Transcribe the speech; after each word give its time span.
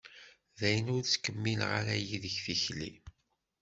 Dayen, 0.59 0.91
ur 0.95 1.03
ttkemmileɣ 1.03 1.71
ara 1.79 1.95
yid-k 2.05 2.37
tikli. 2.45 2.91